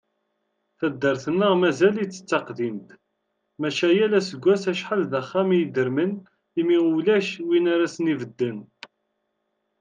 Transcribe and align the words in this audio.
Taddart-nneɣ 0.79 1.53
mazal-itt 1.61 2.23
d 2.23 2.25
taqdimt, 2.29 2.89
maca 3.59 3.87
yal 3.97 4.13
aseggas 4.19 4.63
acḥal 4.71 5.03
d 5.11 5.13
axxam 5.19 5.49
i 5.51 5.57
idermen, 5.63 6.13
imi 6.59 6.77
ulac 6.97 7.29
win 7.47 7.65
ara 7.73 7.85
asen-ibedden. 7.89 8.59